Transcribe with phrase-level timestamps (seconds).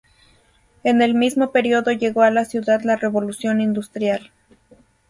[0.83, 4.31] En el mismo período llegó a la ciudad la Revolución Industrial.